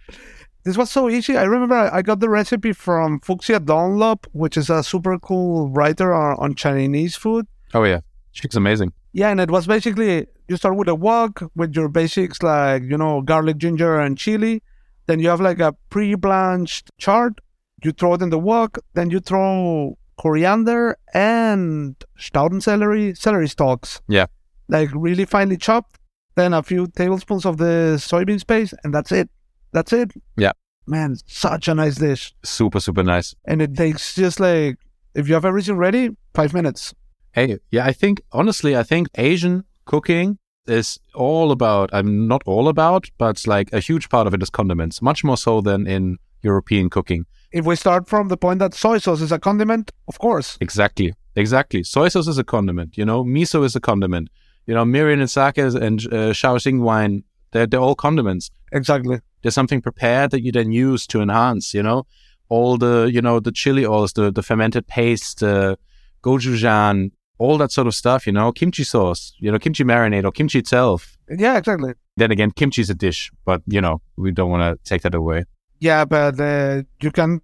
this 0.64 0.76
was 0.76 0.90
so 0.90 1.10
easy. 1.10 1.36
I 1.36 1.42
remember 1.42 1.90
I 1.92 2.00
got 2.02 2.20
the 2.20 2.28
recipe 2.28 2.72
from 2.72 3.20
Fuchsia 3.20 3.60
Dunlop, 3.60 4.26
which 4.32 4.56
is 4.56 4.70
a 4.70 4.82
super 4.82 5.18
cool 5.18 5.68
writer 5.68 6.14
on, 6.14 6.36
on 6.38 6.54
Chinese 6.54 7.16
food. 7.16 7.46
Oh 7.74 7.84
yeah, 7.84 8.00
she's 8.32 8.56
amazing. 8.56 8.92
Yeah, 9.12 9.30
and 9.30 9.40
it 9.40 9.50
was 9.50 9.66
basically 9.66 10.26
you 10.48 10.56
start 10.56 10.76
with 10.76 10.88
a 10.88 10.94
wok 10.94 11.50
with 11.56 11.74
your 11.74 11.88
basics 11.88 12.42
like 12.42 12.84
you 12.84 12.96
know 12.96 13.20
garlic, 13.20 13.58
ginger, 13.58 13.98
and 13.98 14.16
chili 14.16 14.62
then 15.06 15.20
you 15.20 15.28
have 15.28 15.40
like 15.40 15.60
a 15.60 15.74
pre-blanched 15.90 16.90
chard. 16.98 17.40
You 17.82 17.92
throw 17.92 18.14
it 18.14 18.22
in 18.22 18.30
the 18.30 18.38
wok. 18.38 18.78
Then 18.94 19.10
you 19.10 19.20
throw 19.20 19.98
coriander 20.18 20.96
and 21.14 21.96
Stauden 22.18 22.62
celery, 22.62 23.14
celery 23.14 23.48
stalks. 23.48 24.00
Yeah. 24.08 24.26
Like 24.68 24.90
really 24.94 25.24
finely 25.24 25.56
chopped. 25.56 25.98
Then 26.34 26.52
a 26.52 26.62
few 26.62 26.86
tablespoons 26.86 27.46
of 27.46 27.56
the 27.56 27.96
soybean 27.98 28.46
paste, 28.46 28.74
and 28.84 28.94
that's 28.94 29.10
it. 29.10 29.30
That's 29.72 29.92
it. 29.92 30.12
Yeah. 30.36 30.52
Man, 30.86 31.16
such 31.26 31.66
a 31.68 31.74
nice 31.74 31.96
dish. 31.96 32.34
Super, 32.44 32.78
super 32.80 33.02
nice. 33.02 33.34
And 33.46 33.62
it 33.62 33.74
takes 33.74 34.14
just 34.14 34.38
like, 34.38 34.76
if 35.14 35.28
you 35.28 35.34
have 35.34 35.44
everything 35.44 35.76
ready, 35.76 36.10
five 36.34 36.52
minutes. 36.52 36.94
Hey, 37.32 37.58
yeah, 37.70 37.86
I 37.86 37.92
think, 37.92 38.22
honestly, 38.32 38.76
I 38.76 38.82
think 38.82 39.08
Asian 39.16 39.64
cooking 39.84 40.38
is 40.68 40.98
all 41.14 41.52
about, 41.52 41.90
I'm 41.92 42.26
not 42.28 42.42
all 42.46 42.68
about, 42.68 43.08
but 43.18 43.46
like 43.46 43.72
a 43.72 43.80
huge 43.80 44.08
part 44.08 44.26
of 44.26 44.34
it 44.34 44.42
is 44.42 44.50
condiments, 44.50 45.00
much 45.00 45.24
more 45.24 45.36
so 45.36 45.60
than 45.60 45.86
in 45.86 46.18
European 46.42 46.90
cooking. 46.90 47.26
If 47.52 47.64
we 47.64 47.76
start 47.76 48.08
from 48.08 48.28
the 48.28 48.36
point 48.36 48.58
that 48.58 48.74
soy 48.74 48.98
sauce 48.98 49.20
is 49.20 49.32
a 49.32 49.38
condiment, 49.38 49.92
of 50.08 50.18
course. 50.18 50.58
Exactly. 50.60 51.14
Exactly. 51.36 51.82
Soy 51.82 52.08
sauce 52.08 52.28
is 52.28 52.38
a 52.38 52.44
condiment, 52.44 52.96
you 52.96 53.04
know, 53.04 53.24
miso 53.24 53.64
is 53.64 53.76
a 53.76 53.80
condiment. 53.80 54.28
You 54.66 54.74
know, 54.74 54.84
mirin 54.84 55.20
and 55.20 55.30
sake 55.30 55.58
and 55.58 56.00
uh, 56.06 56.32
Shaoxing 56.32 56.80
wine, 56.80 57.22
they're, 57.52 57.66
they're 57.66 57.80
all 57.80 57.94
condiments. 57.94 58.50
Exactly. 58.72 59.20
There's 59.42 59.54
something 59.54 59.80
prepared 59.80 60.32
that 60.32 60.42
you 60.42 60.50
then 60.50 60.72
use 60.72 61.06
to 61.08 61.20
enhance, 61.20 61.72
you 61.72 61.82
know, 61.82 62.06
all 62.48 62.76
the, 62.76 63.08
you 63.12 63.22
know, 63.22 63.38
the 63.38 63.52
chili 63.52 63.86
oils, 63.86 64.14
the, 64.14 64.32
the 64.32 64.42
fermented 64.42 64.88
paste, 64.88 65.42
uh, 65.42 65.76
gochujang, 66.22 67.12
all 67.38 67.58
that 67.58 67.72
sort 67.72 67.86
of 67.86 67.94
stuff, 67.94 68.26
you 68.26 68.32
know, 68.32 68.52
kimchi 68.52 68.84
sauce, 68.84 69.34
you 69.38 69.50
know, 69.50 69.58
kimchi 69.58 69.84
marinade 69.84 70.24
or 70.24 70.32
kimchi 70.32 70.58
itself. 70.58 71.16
Yeah, 71.28 71.56
exactly. 71.58 71.94
Then 72.16 72.30
again, 72.30 72.50
kimchi 72.50 72.82
is 72.82 72.90
a 72.90 72.94
dish, 72.94 73.30
but 73.44 73.62
you 73.66 73.80
know, 73.80 74.00
we 74.16 74.30
don't 74.30 74.50
want 74.50 74.62
to 74.62 74.88
take 74.88 75.02
that 75.02 75.14
away. 75.14 75.44
Yeah, 75.80 76.04
but 76.04 76.40
uh, 76.40 76.82
you 77.00 77.10
can 77.10 77.40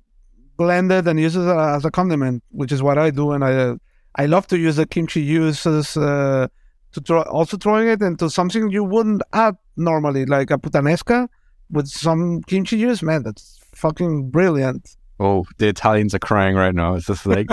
blend 0.56 0.92
it 0.92 1.06
and 1.06 1.20
use 1.20 1.36
it 1.36 1.46
as 1.46 1.84
a 1.84 1.90
condiment, 1.90 2.42
which 2.50 2.72
is 2.72 2.82
what 2.82 2.98
I 2.98 3.10
do, 3.10 3.32
and 3.32 3.44
I 3.44 3.74
I 4.14 4.26
love 4.26 4.46
to 4.48 4.58
use 4.58 4.76
the 4.76 4.86
kimchi 4.86 5.22
uses 5.22 5.96
uh, 5.96 6.48
to 6.92 7.00
throw, 7.00 7.22
also 7.22 7.56
throwing 7.56 7.88
it 7.88 8.02
into 8.02 8.30
something 8.30 8.70
you 8.70 8.84
wouldn't 8.84 9.22
add 9.32 9.56
normally, 9.76 10.26
like 10.26 10.50
a 10.50 10.58
puttanesca 10.58 11.28
with 11.70 11.88
some 11.88 12.42
kimchi 12.42 12.78
juice. 12.78 13.02
Man, 13.02 13.22
that's 13.22 13.60
fucking 13.74 14.30
brilliant 14.30 14.96
oh, 15.22 15.46
the 15.58 15.68
Italians 15.68 16.14
are 16.14 16.18
crying 16.18 16.56
right 16.56 16.74
now. 16.74 16.94
It's 16.94 17.06
just 17.06 17.24
like 17.26 17.46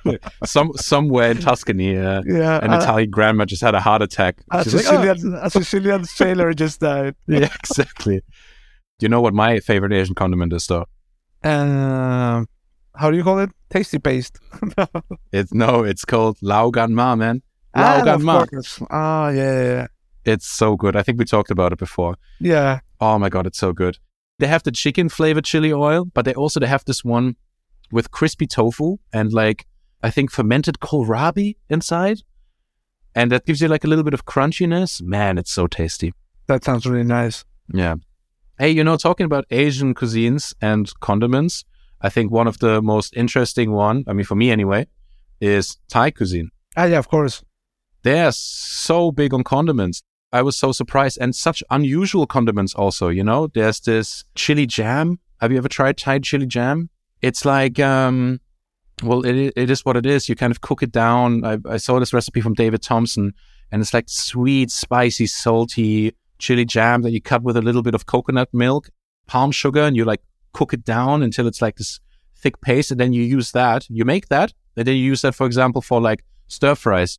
some 0.44 0.72
somewhere 0.76 1.32
in 1.32 1.38
Tuscany, 1.38 1.96
uh, 1.96 2.22
yeah, 2.24 2.60
an 2.62 2.72
uh, 2.72 2.78
Italian 2.78 3.10
grandma 3.10 3.44
just 3.44 3.62
had 3.62 3.74
a 3.74 3.80
heart 3.80 4.02
attack. 4.02 4.38
A 4.52 4.64
Sicilian, 4.64 5.32
like, 5.32 5.42
oh. 5.42 5.46
a 5.46 5.50
Sicilian 5.50 6.04
sailor 6.18 6.54
just 6.54 6.80
died. 6.80 7.14
yeah, 7.26 7.48
exactly. 7.62 8.20
Do 8.98 9.04
you 9.04 9.08
know 9.08 9.20
what 9.20 9.34
my 9.34 9.60
favorite 9.60 9.92
Asian 9.92 10.14
condiment 10.14 10.52
is, 10.52 10.66
though? 10.66 10.86
Uh, 11.42 12.44
how 12.94 13.10
do 13.10 13.16
you 13.16 13.24
call 13.24 13.40
it? 13.40 13.50
Tasty 13.70 13.98
paste. 13.98 14.38
it's 15.32 15.52
no, 15.52 15.82
it's 15.82 16.04
called 16.04 16.38
Lao 16.40 16.70
Gan 16.70 16.94
Ma, 16.94 17.16
man. 17.16 17.42
Lao 17.74 18.00
ah, 18.00 18.04
Gan 18.04 18.22
Ma. 18.22 18.46
Ah, 18.90 19.28
yeah, 19.30 19.62
yeah. 19.62 19.86
It's 20.24 20.46
so 20.46 20.76
good. 20.76 20.96
I 20.96 21.02
think 21.02 21.18
we 21.18 21.24
talked 21.24 21.50
about 21.50 21.72
it 21.72 21.78
before. 21.78 22.16
Yeah. 22.40 22.80
Oh 23.00 23.18
my 23.18 23.28
god, 23.28 23.46
it's 23.46 23.58
so 23.58 23.72
good. 23.72 23.98
They 24.38 24.46
have 24.46 24.62
the 24.62 24.72
chicken 24.72 25.08
flavored 25.08 25.44
chili 25.44 25.72
oil, 25.72 26.04
but 26.04 26.24
they 26.24 26.34
also 26.34 26.60
they 26.60 26.66
have 26.66 26.84
this 26.84 27.04
one 27.04 27.36
with 27.90 28.10
crispy 28.10 28.46
tofu 28.46 28.98
and 29.12 29.32
like 29.32 29.66
I 30.02 30.10
think 30.10 30.30
fermented 30.30 30.78
kohlrabi 30.80 31.56
inside. 31.68 32.18
And 33.14 33.32
that 33.32 33.46
gives 33.46 33.62
you 33.62 33.68
like 33.68 33.84
a 33.84 33.86
little 33.86 34.04
bit 34.04 34.12
of 34.12 34.26
crunchiness. 34.26 35.00
Man, 35.00 35.38
it's 35.38 35.50
so 35.50 35.66
tasty. 35.66 36.12
That 36.48 36.64
sounds 36.64 36.86
really 36.86 37.02
nice. 37.02 37.44
Yeah. 37.72 37.94
Hey, 38.58 38.70
you 38.70 38.84
know, 38.84 38.96
talking 38.96 39.24
about 39.24 39.46
Asian 39.50 39.94
cuisines 39.94 40.54
and 40.60 40.90
condiments, 41.00 41.64
I 42.00 42.10
think 42.10 42.30
one 42.30 42.46
of 42.46 42.58
the 42.58 42.82
most 42.82 43.14
interesting 43.16 43.72
one, 43.72 44.04
I 44.06 44.12
mean 44.12 44.24
for 44.24 44.34
me 44.34 44.50
anyway, 44.50 44.86
is 45.40 45.78
Thai 45.88 46.10
cuisine. 46.10 46.50
Ah, 46.76 46.84
yeah, 46.84 46.98
of 46.98 47.08
course. 47.08 47.42
They're 48.02 48.32
so 48.32 49.10
big 49.10 49.32
on 49.32 49.44
condiments. 49.44 50.02
I 50.32 50.42
was 50.42 50.56
so 50.56 50.72
surprised 50.72 51.18
and 51.20 51.34
such 51.34 51.62
unusual 51.70 52.26
condiments 52.26 52.74
also, 52.74 53.08
you 53.08 53.24
know, 53.24 53.46
there's 53.48 53.80
this 53.80 54.24
chili 54.34 54.66
jam. 54.66 55.18
Have 55.40 55.52
you 55.52 55.58
ever 55.58 55.68
tried 55.68 55.96
Thai 55.98 56.18
chili 56.18 56.46
jam? 56.46 56.90
It's 57.22 57.44
like, 57.44 57.78
um, 57.78 58.40
well, 59.02 59.24
it, 59.24 59.52
it 59.56 59.70
is 59.70 59.84
what 59.84 59.96
it 59.96 60.06
is. 60.06 60.28
You 60.28 60.34
kind 60.34 60.50
of 60.50 60.60
cook 60.60 60.82
it 60.82 60.92
down. 60.92 61.44
I, 61.44 61.58
I 61.68 61.76
saw 61.76 61.98
this 62.00 62.12
recipe 62.12 62.40
from 62.40 62.54
David 62.54 62.82
Thompson 62.82 63.32
and 63.70 63.82
it's 63.82 63.94
like 63.94 64.08
sweet, 64.08 64.70
spicy, 64.70 65.26
salty 65.26 66.14
chili 66.38 66.64
jam 66.64 67.02
that 67.02 67.12
you 67.12 67.20
cut 67.20 67.42
with 67.42 67.56
a 67.56 67.62
little 67.62 67.82
bit 67.82 67.94
of 67.94 68.06
coconut 68.06 68.48
milk, 68.52 68.90
palm 69.26 69.50
sugar, 69.50 69.82
and 69.82 69.96
you 69.96 70.04
like 70.04 70.22
cook 70.52 70.72
it 70.72 70.84
down 70.84 71.22
until 71.22 71.46
it's 71.46 71.62
like 71.62 71.76
this 71.76 72.00
thick 72.36 72.60
paste. 72.60 72.90
And 72.90 73.00
then 73.00 73.12
you 73.12 73.22
use 73.22 73.52
that. 73.52 73.88
You 73.88 74.04
make 74.04 74.28
that. 74.28 74.52
And 74.76 74.86
then 74.86 74.96
you 74.96 75.02
use 75.02 75.22
that, 75.22 75.34
for 75.34 75.46
example, 75.46 75.82
for 75.82 76.00
like 76.00 76.24
stir 76.48 76.74
fries, 76.74 77.18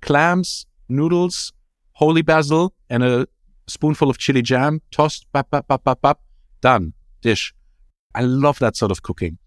clams, 0.00 0.66
noodles, 0.88 1.52
holy 1.96 2.20
basil, 2.20 2.74
and 2.90 3.02
a 3.02 3.26
spoonful 3.66 4.10
of 4.10 4.18
chili 4.18 4.42
jam, 4.42 4.82
tossed, 4.90 5.26
bap, 5.32 5.50
bap, 5.50 5.66
bap, 5.66 5.82
bap, 5.82 6.00
bap, 6.02 6.20
done, 6.60 6.92
dish. 7.22 7.54
I 8.14 8.20
love 8.22 8.58
that 8.58 8.76
sort 8.76 8.92
of 8.92 9.02
cooking. 9.02 9.38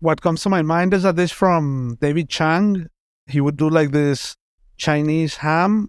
What 0.00 0.20
comes 0.20 0.42
to 0.42 0.50
my 0.50 0.60
mind 0.60 0.92
is 0.92 1.06
a 1.06 1.12
dish 1.14 1.32
from 1.32 1.96
David 2.00 2.28
Chang. 2.28 2.88
He 3.26 3.40
would 3.40 3.56
do 3.56 3.70
like 3.70 3.92
this 3.92 4.36
Chinese 4.76 5.36
ham 5.36 5.88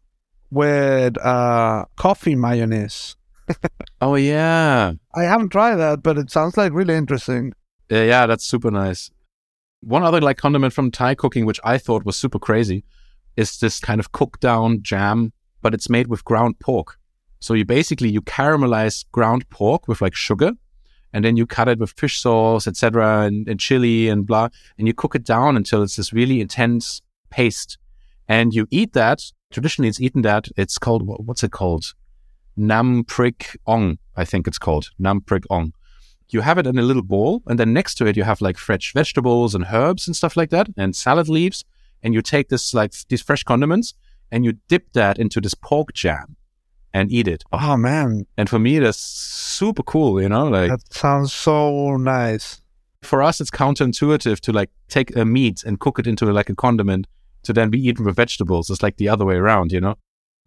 with 0.49 1.17
uh, 1.17 1.83
coffee 1.97 2.35
mayonnaise. 2.35 3.17
oh 4.01 4.15
yeah, 4.15 4.93
I 5.13 5.23
haven't 5.23 5.49
tried 5.49 5.75
that, 5.75 6.03
but 6.03 6.17
it 6.17 6.31
sounds 6.31 6.55
like 6.55 6.71
really 6.71 6.95
interesting. 6.95 7.51
Yeah, 7.89 8.03
yeah, 8.03 8.25
that's 8.27 8.45
super 8.45 8.71
nice. 8.71 9.11
One 9.81 10.03
other 10.03 10.21
like 10.21 10.37
condiment 10.37 10.71
from 10.71 10.89
Thai 10.89 11.15
cooking, 11.15 11.45
which 11.45 11.59
I 11.65 11.77
thought 11.77 12.05
was 12.05 12.15
super 12.15 12.39
crazy, 12.39 12.85
is 13.35 13.57
this 13.59 13.81
kind 13.81 13.99
of 13.99 14.13
cooked 14.13 14.39
down 14.39 14.81
jam 14.81 15.33
but 15.67 15.73
it's 15.73 15.89
made 15.89 16.07
with 16.07 16.23
ground 16.23 16.57
pork. 16.59 16.97
So 17.41 17.53
you 17.53 17.65
basically 17.65 18.07
you 18.07 18.21
caramelize 18.21 19.03
ground 19.11 19.49
pork 19.49 19.85
with 19.85 19.99
like 20.01 20.15
sugar, 20.15 20.53
and 21.11 21.25
then 21.25 21.35
you 21.35 21.45
cut 21.45 21.67
it 21.67 21.77
with 21.77 21.91
fish 21.91 22.21
sauce, 22.21 22.67
etc., 22.67 23.23
and, 23.23 23.49
and 23.49 23.59
chili 23.59 24.07
and 24.07 24.25
blah, 24.25 24.47
and 24.77 24.87
you 24.87 24.93
cook 24.93 25.13
it 25.13 25.25
down 25.25 25.57
until 25.57 25.83
it's 25.83 25.97
this 25.97 26.13
really 26.13 26.39
intense 26.39 27.01
paste, 27.29 27.77
and 28.29 28.53
you 28.53 28.65
eat 28.71 28.93
that. 28.93 29.19
Traditionally, 29.51 29.89
it's 29.89 29.99
eaten 29.99 30.21
that. 30.21 30.47
It's 30.55 30.77
called 30.77 31.01
what's 31.05 31.43
it 31.43 31.51
called? 31.51 31.93
Nam 32.55 33.03
prik 33.03 33.57
ong, 33.65 33.97
I 34.15 34.23
think 34.23 34.47
it's 34.47 34.57
called 34.57 34.91
nam 34.97 35.19
prik 35.19 35.43
ong. 35.49 35.73
You 36.29 36.39
have 36.39 36.57
it 36.57 36.65
in 36.65 36.79
a 36.79 36.87
little 36.89 37.03
bowl, 37.03 37.43
and 37.45 37.59
then 37.59 37.73
next 37.73 37.95
to 37.95 38.05
it 38.05 38.15
you 38.15 38.23
have 38.23 38.39
like 38.39 38.57
fresh 38.57 38.93
vegetables 38.93 39.53
and 39.53 39.65
herbs 39.73 40.07
and 40.07 40.15
stuff 40.15 40.37
like 40.37 40.51
that, 40.51 40.69
and 40.77 40.95
salad 40.95 41.27
leaves. 41.27 41.65
And 42.01 42.13
you 42.13 42.21
take 42.21 42.47
this 42.47 42.73
like 42.73 42.93
these 43.09 43.21
fresh 43.21 43.43
condiments, 43.43 43.93
and 44.31 44.45
you 44.45 44.53
dip 44.67 44.91
that 44.93 45.17
into 45.19 45.39
this 45.41 45.53
pork 45.53 45.93
jam 45.93 46.35
and 46.93 47.11
eat 47.11 47.27
it. 47.27 47.43
Oh 47.51 47.77
man. 47.77 48.25
And 48.37 48.49
for 48.49 48.59
me 48.59 48.79
that's 48.79 48.97
super 48.99 49.83
cool, 49.83 50.21
you 50.21 50.29
know, 50.29 50.47
like 50.47 50.69
That 50.69 50.93
sounds 50.93 51.33
so 51.33 51.97
nice. 51.97 52.61
For 53.03 53.21
us 53.21 53.39
it's 53.41 53.51
counterintuitive 53.51 54.39
to 54.41 54.51
like 54.51 54.69
take 54.89 55.15
a 55.15 55.25
meat 55.25 55.63
and 55.63 55.79
cook 55.79 55.99
it 55.99 56.07
into 56.07 56.25
like 56.31 56.49
a 56.49 56.55
condiment 56.55 57.07
to 57.43 57.53
then 57.53 57.69
be 57.69 57.79
eaten 57.87 58.03
with 58.05 58.15
vegetables. 58.15 58.69
It's 58.69 58.83
like 58.83 58.97
the 58.97 59.09
other 59.09 59.25
way 59.25 59.35
around, 59.35 59.71
you 59.71 59.79
know? 59.79 59.95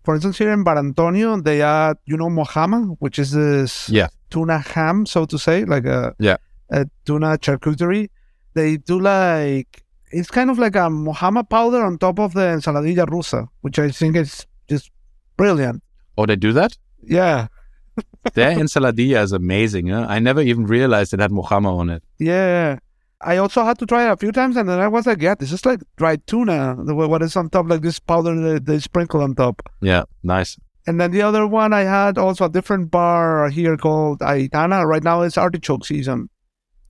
For 0.05 0.15
instance, 0.15 0.39
here 0.39 0.51
in 0.53 0.65
Bar 0.65 0.79
Antonio, 0.79 1.41
they 1.41 1.63
add, 1.63 1.97
you 2.07 2.17
know, 2.17 2.29
mojama, 2.29 2.97
which 3.01 3.19
is 3.19 3.31
this 3.33 3.89
Yeah. 3.89 4.09
tuna 4.31 4.59
ham, 4.59 5.07
so 5.07 5.25
to 5.27 5.39
say, 5.39 5.65
like 5.65 5.85
a, 5.85 6.15
Yeah. 6.19 6.37
a 6.71 6.87
tuna 7.05 7.39
charcuterie. 7.39 8.09
They 8.55 8.79
do 8.79 8.99
like, 8.99 9.85
it's 10.11 10.31
kind 10.31 10.51
of 10.51 10.59
like 10.59 10.77
a 10.77 10.89
mojama 10.89 11.49
powder 11.49 11.85
on 11.85 11.99
top 11.99 12.19
of 12.19 12.35
the 12.35 12.41
ensaladilla 12.41 13.07
rusa, 13.07 13.49
which 13.61 13.79
I 13.79 13.91
think 13.91 14.17
is 14.17 14.47
just 14.69 14.91
brilliant. 15.37 15.83
Oh, 16.19 16.27
they 16.27 16.37
do 16.37 16.53
that? 16.53 16.77
Yeah. 17.03 17.49
Their 18.35 18.57
ensaladilla 18.57 19.23
is 19.23 19.33
amazing. 19.33 19.89
Huh? 19.89 20.07
I 20.09 20.19
never 20.19 20.41
even 20.41 20.67
realized 20.67 21.15
it 21.15 21.21
had 21.21 21.31
mojama 21.31 21.77
on 21.77 21.91
it. 21.91 22.03
Yeah. 22.19 22.79
I 23.23 23.37
also 23.37 23.65
had 23.65 23.79
to 23.81 23.87
try 23.87 24.09
it 24.09 24.13
a 24.13 24.17
few 24.17 24.33
times, 24.33 24.57
and 24.57 24.67
then 24.67 24.81
I 24.81 24.89
was 24.89 25.07
like, 25.07 25.21
yeah, 25.21 25.35
this 25.35 25.53
is 25.53 25.67
like 25.67 25.81
dried 25.97 26.27
tuna. 26.27 26.77
What 26.79 27.23
is 27.23 27.37
on 27.37 27.51
top, 27.51 27.69
like 27.69 27.83
this 27.83 27.99
powder 27.99 28.59
they 28.59 28.79
sprinkle 28.79 29.21
on 29.21 29.35
top. 29.35 29.63
Yeah, 29.83 30.05
nice. 30.23 30.57
And 30.87 30.99
then 30.99 31.11
the 31.11 31.21
other 31.21 31.47
one 31.47 31.75
I 31.75 31.83
had 31.83 32.17
also 32.17 32.47
a 32.47 32.49
different 32.49 32.91
bar 32.91 33.51
here 33.51 33.77
called 33.77 34.21
Aitana. 34.21 34.87
Right 34.87 35.05
now 35.05 35.21
it's 35.21 35.37
artichoke 35.37 35.85
season. 35.85 36.31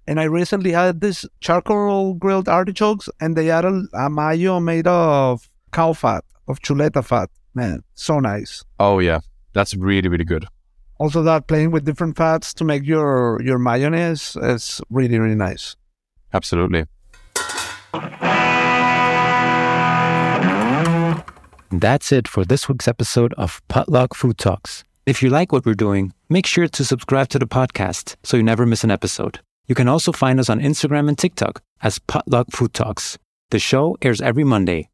And 0.06 0.18
I 0.18 0.24
recently 0.24 0.72
had 0.72 1.00
this 1.00 1.24
charcoal 1.40 2.14
grilled 2.14 2.48
artichokes 2.48 3.08
and 3.20 3.36
they 3.36 3.50
added 3.50 3.86
a 3.94 4.10
mayo 4.10 4.60
made 4.60 4.86
of 4.86 5.48
cow 5.72 5.92
fat, 5.92 6.24
of 6.48 6.60
chuleta 6.60 7.04
fat. 7.04 7.30
Man, 7.54 7.82
so 7.94 8.20
nice. 8.20 8.64
Oh 8.78 8.98
yeah, 8.98 9.20
that's 9.52 9.74
really 9.74 10.08
really 10.08 10.24
good. 10.24 10.46
Also 10.98 11.22
that 11.22 11.46
playing 11.46 11.70
with 11.70 11.84
different 11.84 12.16
fats 12.16 12.52
to 12.54 12.64
make 12.64 12.84
your 12.84 13.40
your 13.42 13.58
mayonnaise 13.58 14.36
is 14.36 14.80
really, 14.90 15.18
really 15.18 15.34
nice. 15.34 15.76
Absolutely. 16.32 16.84
That's 21.72 22.12
it 22.12 22.28
for 22.28 22.44
this 22.44 22.68
week's 22.68 22.88
episode 22.88 23.32
of 23.34 23.62
Potluck 23.68 24.14
Food 24.14 24.38
Talks. 24.38 24.84
If 25.06 25.22
you 25.22 25.30
like 25.30 25.52
what 25.52 25.64
we're 25.64 25.74
doing, 25.74 26.12
make 26.28 26.46
sure 26.46 26.68
to 26.68 26.84
subscribe 26.84 27.28
to 27.28 27.38
the 27.38 27.46
podcast 27.46 28.16
so 28.22 28.36
you 28.36 28.42
never 28.42 28.66
miss 28.66 28.84
an 28.84 28.90
episode. 28.90 29.40
You 29.70 29.76
can 29.76 29.86
also 29.86 30.10
find 30.10 30.40
us 30.40 30.50
on 30.50 30.58
Instagram 30.58 31.06
and 31.06 31.16
TikTok 31.16 31.62
as 31.80 32.00
Potluck 32.00 32.50
Food 32.50 32.74
Talks. 32.74 33.16
The 33.50 33.60
show 33.60 33.96
airs 34.02 34.20
every 34.20 34.42
Monday. 34.42 34.88